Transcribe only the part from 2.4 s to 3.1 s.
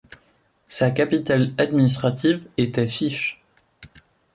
était